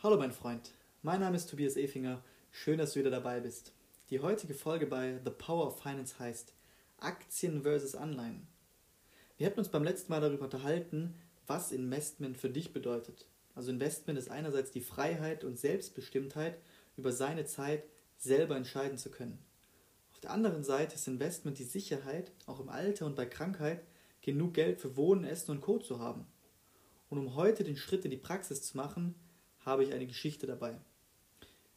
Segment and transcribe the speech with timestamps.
[0.00, 0.70] Hallo mein Freund,
[1.02, 3.72] mein Name ist Tobias Efinger, schön, dass du wieder dabei bist.
[4.10, 6.54] Die heutige Folge bei The Power of Finance heißt
[7.00, 8.46] Aktien versus Anleihen.
[9.38, 11.16] Wir hatten uns beim letzten Mal darüber unterhalten,
[11.48, 13.26] was Investment für dich bedeutet.
[13.56, 16.60] Also Investment ist einerseits die Freiheit und Selbstbestimmtheit,
[16.96, 17.82] über seine Zeit
[18.18, 19.40] selber entscheiden zu können.
[20.12, 23.82] Auf der anderen Seite ist Investment die Sicherheit, auch im Alter und bei Krankheit
[24.22, 25.80] genug Geld für Wohnen, Essen und Co.
[25.80, 26.24] zu haben.
[27.10, 29.16] Und um heute den Schritt in die Praxis zu machen,
[29.68, 30.76] habe ich eine Geschichte dabei.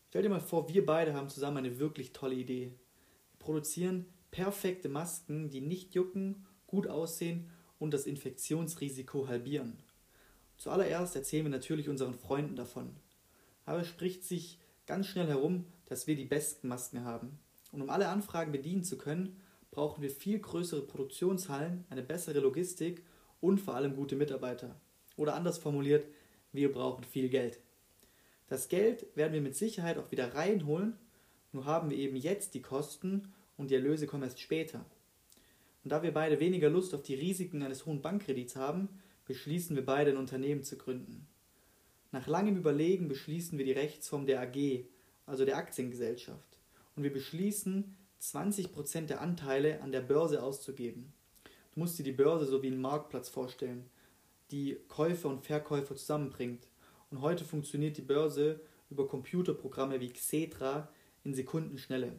[0.10, 2.74] Stell dir mal vor, wir beide haben zusammen eine wirklich tolle Idee.
[3.32, 7.50] Wir produzieren perfekte Masken, die nicht jucken, gut aussehen
[7.80, 9.78] und das Infektionsrisiko halbieren.
[10.58, 12.96] Zuallererst erzählen wir natürlich unseren Freunden davon.
[13.66, 17.40] Aber es spricht sich ganz schnell herum, dass wir die besten Masken haben.
[17.72, 19.40] Und um alle Anfragen bedienen zu können,
[19.72, 23.04] brauchen wir viel größere Produktionshallen, eine bessere Logistik
[23.40, 24.80] und vor allem gute Mitarbeiter.
[25.16, 26.06] Oder anders formuliert,
[26.52, 27.60] wir brauchen viel Geld.
[28.52, 30.98] Das Geld werden wir mit Sicherheit auch wieder reinholen,
[31.54, 34.84] nur haben wir eben jetzt die Kosten und die Erlöse kommen erst später.
[35.86, 38.90] Und da wir beide weniger Lust auf die Risiken eines hohen Bankkredits haben,
[39.26, 41.26] beschließen wir beide ein Unternehmen zu gründen.
[42.12, 44.84] Nach langem Überlegen beschließen wir die Rechtsform der AG,
[45.26, 46.58] also der Aktiengesellschaft,
[46.98, 51.14] und wir beschließen, 20% der Anteile an der Börse auszugeben.
[51.74, 53.90] Du musst dir die Börse so wie einen Marktplatz vorstellen,
[54.52, 56.68] die Käufer und Verkäufer zusammenbringt.
[57.12, 60.90] Und heute funktioniert die Börse über Computerprogramme wie Xetra
[61.24, 62.14] in Sekundenschnelle.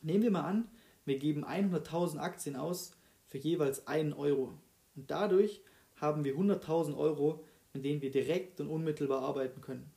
[0.00, 0.68] Nehmen wir mal an,
[1.04, 2.96] wir geben 100.000 Aktien aus
[3.28, 4.54] für jeweils einen Euro.
[4.96, 5.62] Und dadurch
[5.96, 9.92] haben wir 100.000 Euro, mit denen wir direkt und unmittelbar arbeiten können.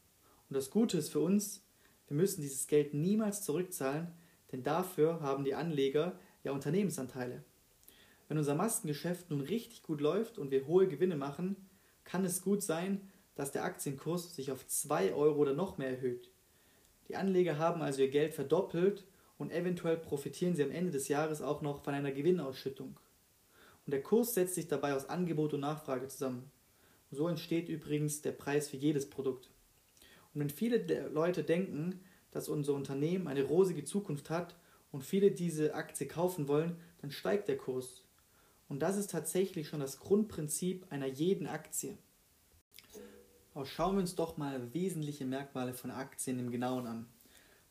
[0.49, 1.63] Und das Gute ist für uns,
[2.07, 4.13] wir müssen dieses Geld niemals zurückzahlen,
[4.51, 7.43] denn dafür haben die Anleger ja Unternehmensanteile.
[8.27, 11.55] Wenn unser Maskengeschäft nun richtig gut läuft und wir hohe Gewinne machen,
[12.03, 16.31] kann es gut sein, dass der Aktienkurs sich auf 2 Euro oder noch mehr erhöht.
[17.07, 19.05] Die Anleger haben also ihr Geld verdoppelt
[19.37, 22.99] und eventuell profitieren sie am Ende des Jahres auch noch von einer Gewinnausschüttung.
[23.85, 26.51] Und der Kurs setzt sich dabei aus Angebot und Nachfrage zusammen.
[27.11, 29.49] so entsteht übrigens der Preis für jedes Produkt.
[30.33, 32.01] Und wenn viele Leute denken,
[32.31, 34.57] dass unser Unternehmen eine rosige Zukunft hat
[34.91, 38.03] und viele diese Aktie kaufen wollen, dann steigt der Kurs.
[38.67, 41.97] Und das ist tatsächlich schon das Grundprinzip einer jeden Aktie.
[43.57, 47.07] Aber schauen wir uns doch mal wesentliche Merkmale von Aktien im Genauen an.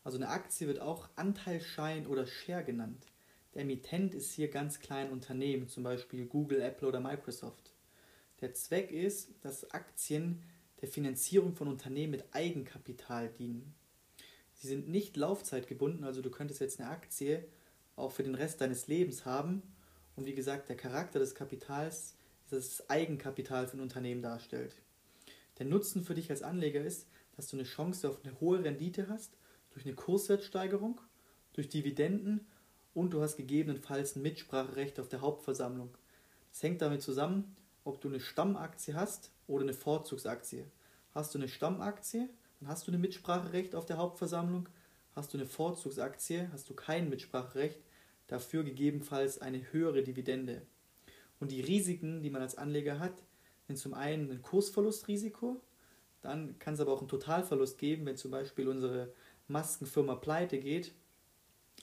[0.03, 3.07] Also eine Aktie wird auch Anteilsschein oder Share genannt.
[3.55, 7.73] Der Emittent ist hier ganz klein Unternehmen, zum Beispiel Google, Apple oder Microsoft.
[8.41, 10.43] Der Zweck ist, dass Aktien
[10.81, 13.73] der Finanzierung von Unternehmen mit Eigenkapital dienen.
[14.55, 17.47] Sie sind nicht laufzeitgebunden, also du könntest jetzt eine Aktie
[17.95, 19.63] auch für den Rest deines Lebens haben.
[20.17, 22.17] Und wie gesagt, der Charakter des Kapitals ist,
[22.51, 24.75] dass das Eigenkapital ein Unternehmen darstellt.
[25.59, 29.09] Der Nutzen für dich als Anleger ist, dass du eine Chance auf eine hohe Rendite
[29.09, 29.37] hast
[29.71, 31.01] durch eine Kurswertsteigerung,
[31.53, 32.47] durch Dividenden
[32.95, 35.97] und du hast gegebenenfalls ein Mitspracherecht auf der Hauptversammlung.
[36.51, 40.65] Das hängt damit zusammen, ob du eine Stammaktie hast oder eine Vorzugsaktie.
[41.15, 42.29] Hast du eine Stammaktie,
[42.61, 44.69] dann hast du ein Mitspracherecht auf der Hauptversammlung.
[45.15, 47.81] Hast du eine Vorzugsaktie, hast du kein Mitspracherecht,
[48.27, 50.63] dafür gegebenenfalls eine höhere Dividende.
[51.39, 53.23] Und die Risiken, die man als Anleger hat,
[53.67, 55.61] sind zum einen ein Kursverlustrisiko,
[56.23, 59.13] dann kann es aber auch einen Totalverlust geben, wenn zum Beispiel unsere
[59.49, 60.93] Maskenfirma pleite geht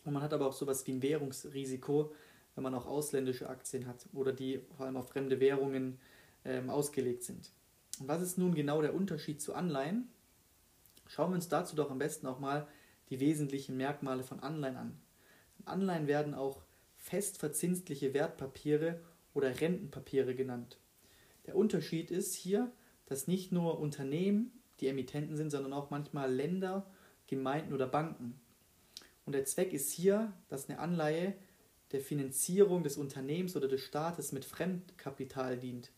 [0.06, 2.14] und man hat aber auch sowas wie ein Währungsrisiko,
[2.56, 6.00] wenn man auch ausländische Aktien hat oder die vor allem auf fremde Währungen
[6.46, 7.52] ähm, ausgelegt sind.
[8.00, 10.10] Und was ist nun genau der Unterschied zu Anleihen?
[11.08, 12.68] Schauen wir uns dazu doch am besten auch mal
[13.10, 15.00] die wesentlichen Merkmale von Anleihen an.
[15.66, 16.64] Anleihen werden auch
[16.98, 19.00] festverzinsliche Wertpapiere
[19.34, 20.78] oder Rentenpapiere genannt.
[21.46, 22.72] Der Unterschied ist hier,
[23.06, 26.90] dass nicht nur Unternehmen die Emittenten sind, sondern auch manchmal Länder,
[27.28, 28.40] Gemeinden oder Banken.
[29.26, 31.36] Und der Zweck ist hier, dass eine Anleihe
[31.92, 35.92] der Finanzierung des Unternehmens oder des Staates mit Fremdkapital dient.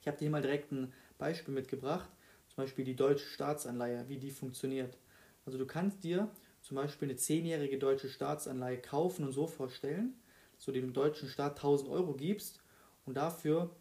[0.00, 2.08] Ich habe dir hier mal direkt ein Beispiel mitgebracht,
[2.48, 4.96] zum Beispiel die deutsche Staatsanleihe, wie die funktioniert.
[5.44, 6.30] Also du kannst dir
[6.62, 10.14] zum Beispiel eine zehnjährige deutsche Staatsanleihe kaufen und so vorstellen,
[10.54, 12.62] dass du dem deutschen Staat 1000 Euro gibst
[13.04, 13.74] und dafür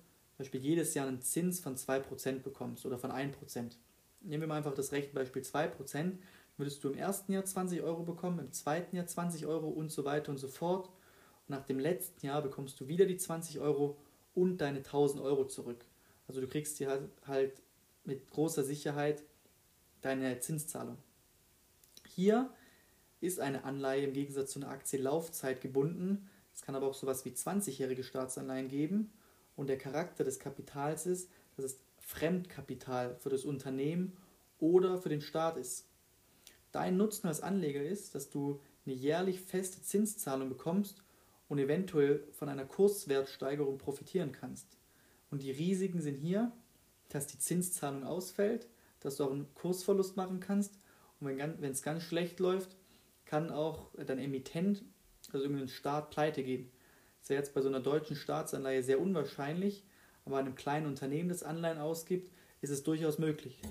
[0.43, 3.33] Beispiel jedes Jahr einen Zins von 2% bekommst oder von 1%.
[4.21, 6.17] Nehmen wir mal einfach das Rechenbeispiel 2%,
[6.57, 10.05] würdest du im ersten Jahr 20 Euro bekommen, im zweiten Jahr 20 Euro und so
[10.05, 10.87] weiter und so fort.
[10.87, 13.97] Und nach dem letzten Jahr bekommst du wieder die 20 Euro
[14.33, 15.85] und deine 1000 Euro zurück.
[16.27, 17.61] Also du kriegst dir halt, halt
[18.05, 19.23] mit großer Sicherheit
[20.01, 20.97] deine Zinszahlung.
[22.07, 22.53] Hier
[23.21, 26.29] ist eine Anleihe im Gegensatz zu einer Aktie Laufzeit gebunden.
[26.53, 29.11] Es kann aber auch sowas wie 20-jährige Staatsanleihen geben.
[29.55, 34.17] Und der Charakter des Kapitals ist, dass es Fremdkapital für das Unternehmen
[34.59, 35.87] oder für den Staat ist.
[36.71, 41.03] Dein Nutzen als Anleger ist, dass du eine jährlich feste Zinszahlung bekommst
[41.47, 44.77] und eventuell von einer Kurswertsteigerung profitieren kannst.
[45.29, 46.51] Und die Risiken sind hier,
[47.09, 48.67] dass die Zinszahlung ausfällt,
[48.99, 50.77] dass du auch einen Kursverlust machen kannst
[51.19, 52.75] und wenn es ganz schlecht läuft,
[53.25, 54.83] kann auch dein Emittent,
[55.31, 56.69] also irgendein Staat, pleite gehen.
[57.23, 59.85] Ist ja jetzt bei so einer deutschen Staatsanleihe sehr unwahrscheinlich,
[60.25, 62.29] aber einem kleinen Unternehmen, das Anleihen ausgibt,
[62.59, 63.61] ist es durchaus möglich.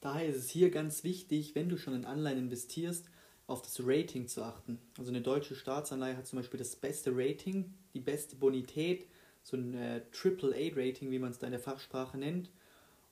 [0.00, 3.06] Daher ist es hier ganz wichtig, wenn du schon in Anleihen investierst,
[3.48, 4.78] auf das Rating zu achten.
[4.98, 9.08] Also eine deutsche Staatsanleihe hat zum Beispiel das beste Rating, die beste Bonität,
[9.42, 12.52] so ein äh, AAA-Rating, wie man es da in der Fachsprache nennt.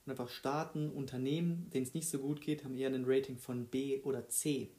[0.05, 3.65] Und einfach Staaten, Unternehmen, denen es nicht so gut geht, haben eher ein Rating von
[3.65, 4.69] B oder C.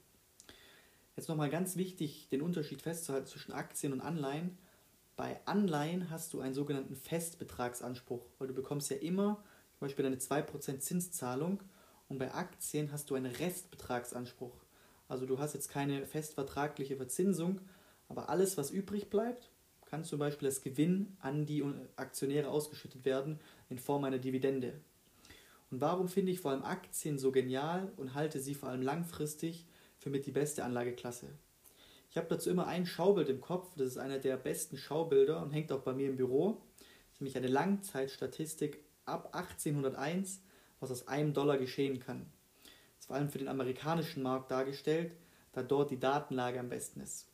[1.18, 4.56] Jetzt nochmal ganz wichtig, den Unterschied festzuhalten zwischen Aktien und Anleihen.
[5.16, 9.42] Bei Anleihen hast du einen sogenannten Festbetragsanspruch, weil du bekommst ja immer
[9.72, 11.60] zum Beispiel eine 2% Zinszahlung
[12.06, 14.54] und bei Aktien hast du einen Restbetragsanspruch.
[15.08, 17.62] Also du hast jetzt keine festvertragliche Verzinsung,
[18.08, 19.50] aber alles, was übrig bleibt,
[19.86, 21.64] kann zum Beispiel als Gewinn an die
[21.96, 24.80] Aktionäre ausgeschüttet werden in Form einer Dividende.
[25.72, 29.66] Und warum finde ich vor allem Aktien so genial und halte sie vor allem langfristig
[29.98, 31.28] für mit die beste Anlageklasse?
[32.10, 35.50] Ich habe dazu immer ein Schaubild im Kopf, das ist einer der besten Schaubilder und
[35.50, 36.62] hängt auch bei mir im Büro.
[36.78, 40.40] Das ist nämlich eine Langzeitstatistik ab 1801,
[40.80, 42.32] was aus einem Dollar geschehen kann
[43.08, 45.12] vor allem für den amerikanischen Markt dargestellt,
[45.52, 47.26] da dort die Datenlage am besten ist.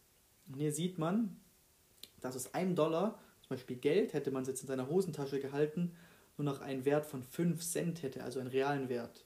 [0.46, 1.40] Und hier sieht man,
[2.20, 5.96] dass aus einem Dollar, zum Beispiel Geld, hätte man es jetzt in seiner Hosentasche gehalten,
[6.38, 9.24] nur noch einen Wert von 5 Cent hätte, also einen realen Wert.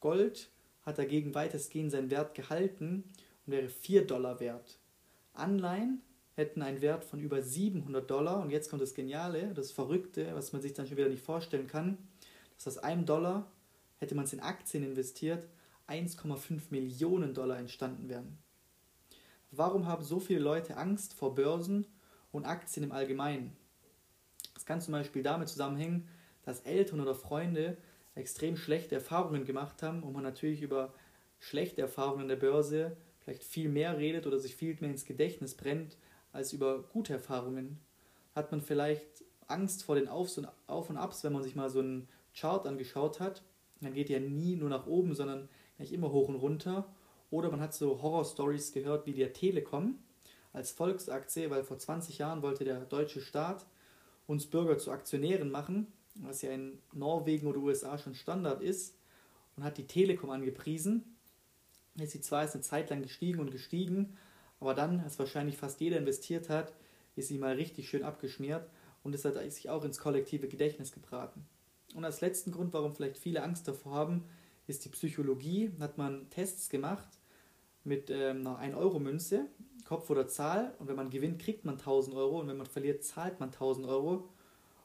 [0.00, 0.50] Gold
[0.88, 3.04] hat dagegen weitestgehend seinen Wert gehalten
[3.46, 4.78] und wäre 4 Dollar wert.
[5.34, 6.02] Anleihen
[6.34, 10.52] hätten einen Wert von über 700 Dollar und jetzt kommt das Geniale, das Verrückte, was
[10.52, 11.98] man sich dann schon wieder nicht vorstellen kann,
[12.56, 13.50] dass aus einem Dollar,
[13.98, 15.46] hätte man es in Aktien investiert,
[15.88, 18.38] 1,5 Millionen Dollar entstanden wären.
[19.50, 21.86] Warum haben so viele Leute Angst vor Börsen
[22.32, 23.56] und Aktien im Allgemeinen?
[24.54, 26.08] Das kann zum Beispiel damit zusammenhängen,
[26.42, 27.76] dass Eltern oder Freunde
[28.18, 30.92] extrem schlechte Erfahrungen gemacht haben und man natürlich über
[31.38, 35.54] schlechte Erfahrungen an der Börse vielleicht viel mehr redet oder sich viel mehr ins Gedächtnis
[35.54, 35.96] brennt
[36.32, 37.78] als über gute Erfahrungen.
[38.34, 41.70] Hat man vielleicht Angst vor den Aufs und Auf und Abs, wenn man sich mal
[41.70, 43.42] so einen Chart angeschaut hat,
[43.80, 45.48] dann geht ja nie nur nach oben, sondern
[45.78, 46.86] nicht immer hoch und runter.
[47.30, 49.98] Oder man hat so Horror-Stories gehört wie der Telekom
[50.52, 53.66] als Volksaktie, weil vor 20 Jahren wollte der deutsche Staat
[54.26, 55.86] uns Bürger zu Aktionären machen,
[56.18, 58.94] was ja in Norwegen oder USA schon Standard ist,
[59.56, 61.16] und hat die Telekom angepriesen.
[61.96, 64.16] Jetzt sie zwar ist eine Zeit lang gestiegen und gestiegen,
[64.60, 66.72] aber dann, als wahrscheinlich fast jeder investiert hat,
[67.16, 68.68] ist sie mal richtig schön abgeschmiert
[69.02, 71.44] und es hat sich auch ins kollektive Gedächtnis gebraten.
[71.94, 74.24] Und als letzten Grund, warum vielleicht viele Angst davor haben,
[74.66, 75.72] ist die Psychologie.
[75.78, 77.08] Da hat man Tests gemacht
[77.84, 79.46] mit ähm, einer 1-Euro-Münze,
[79.84, 80.74] Kopf oder Zahl.
[80.78, 82.40] Und wenn man gewinnt, kriegt man 1000 Euro.
[82.40, 84.28] Und wenn man verliert, zahlt man 1000 Euro.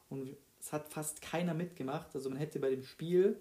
[0.09, 2.15] Und es hat fast keiner mitgemacht.
[2.15, 3.37] Also man hätte bei dem Spiel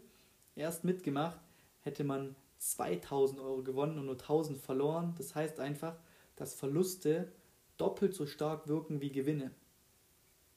[0.57, 1.39] erst mitgemacht,
[1.83, 5.15] hätte man 2000 Euro gewonnen und nur 1000 verloren.
[5.17, 5.97] Das heißt einfach,
[6.35, 7.31] dass Verluste
[7.77, 9.53] doppelt so stark wirken wie Gewinne.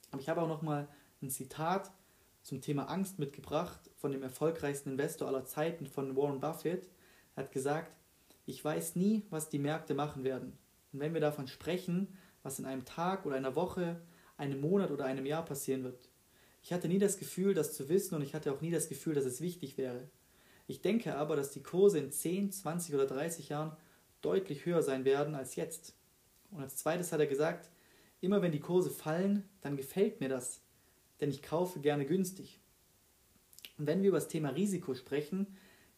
[0.09, 0.87] Aber ich habe auch noch mal
[1.21, 1.91] ein Zitat
[2.41, 6.89] zum Thema Angst mitgebracht von dem erfolgreichsten Investor aller Zeiten, von Warren Buffett.
[7.35, 7.91] Er hat gesagt,
[8.47, 10.57] ich weiß nie, was die Märkte machen werden.
[10.93, 14.01] Und wenn wir davon sprechen, was in einem Tag oder einer Woche,
[14.37, 16.09] einem Monat oder einem Jahr passieren wird.
[16.65, 19.13] Ich hatte nie das Gefühl, das zu wissen und ich hatte auch nie das Gefühl,
[19.13, 20.09] dass es wichtig wäre.
[20.65, 23.77] Ich denke aber, dass die Kurse in 10, 20 oder 30 Jahren
[24.23, 25.93] deutlich höher sein werden als jetzt.
[26.49, 27.69] Und als zweites hat er gesagt,
[28.19, 30.63] immer wenn die Kurse fallen, dann gefällt mir das,
[31.21, 32.59] denn ich kaufe gerne günstig.
[33.77, 35.45] Und wenn wir über das Thema Risiko sprechen,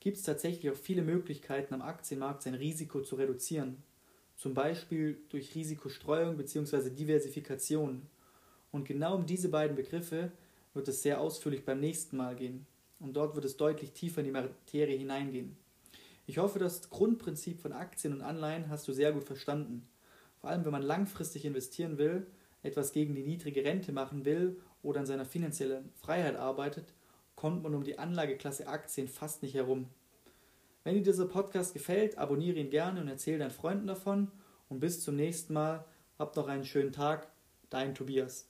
[0.01, 3.83] gibt es tatsächlich auch viele Möglichkeiten am Aktienmarkt sein Risiko zu reduzieren.
[4.35, 6.89] Zum Beispiel durch Risikostreuung bzw.
[6.89, 8.05] Diversifikation.
[8.73, 10.33] Und genau um diese beiden Begriffe
[10.77, 12.65] wird es sehr ausführlich beim nächsten Mal gehen.
[12.99, 15.57] Und dort wird es deutlich tiefer in die Materie hineingehen.
[16.25, 19.87] Ich hoffe, das Grundprinzip von Aktien und Anleihen hast du sehr gut verstanden.
[20.39, 22.27] Vor allem, wenn man langfristig investieren will,
[22.63, 26.93] etwas gegen die niedrige Rente machen will oder an seiner finanziellen Freiheit arbeitet,
[27.35, 29.87] kommt man um die Anlageklasse Aktien fast nicht herum.
[30.83, 34.31] Wenn dir dieser Podcast gefällt, abonniere ihn gerne und erzähle deinen Freunden davon.
[34.69, 35.85] Und bis zum nächsten Mal.
[36.17, 37.27] Habt noch einen schönen Tag.
[37.69, 38.47] Dein Tobias.